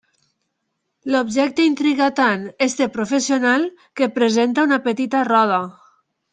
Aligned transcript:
L'objecte 1.15 1.65
intriga 1.73 2.07
tant 2.21 2.47
aquest 2.53 2.83
professional 2.97 3.69
que 4.01 4.11
present 4.19 4.59
una 4.67 4.83
petita 4.91 5.25
roda. 5.33 5.65